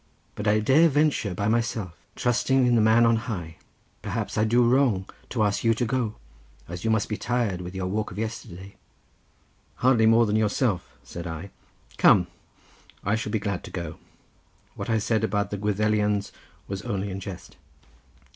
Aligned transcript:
But 0.33 0.47
I 0.47 0.59
dare 0.61 0.89
venture 0.89 1.35
by 1.35 1.47
myself, 1.47 1.93
trusting 2.15 2.65
in 2.65 2.73
the 2.73 2.81
Man 2.81 3.05
on 3.05 3.17
High, 3.17 3.57
and 3.59 4.01
perhaps 4.01 4.35
I 4.35 4.45
do 4.45 4.67
wrong 4.67 5.07
to 5.29 5.43
ask 5.43 5.63
you 5.63 5.75
to 5.75 5.85
go, 5.85 6.15
as 6.67 6.83
you 6.83 6.89
must 6.89 7.07
be 7.07 7.17
tired 7.17 7.61
with 7.61 7.75
your 7.75 7.85
walk 7.85 8.09
of 8.09 8.17
yesterday." 8.17 8.77
"Hardly 9.75 10.07
more 10.07 10.25
than 10.25 10.35
yourself," 10.37 10.89
said 11.03 11.27
I. 11.27 11.51
"Come; 11.99 12.25
I 13.03 13.13
shall 13.13 13.31
be 13.31 13.37
glad 13.37 13.63
to 13.65 13.69
go. 13.69 13.97
What 14.73 14.89
I 14.89 14.97
said 14.97 15.23
about 15.23 15.51
the 15.51 15.57
Gwyddelians 15.59 16.31
was 16.67 16.81
only 16.81 17.11
in 17.11 17.19
jest." 17.19 17.57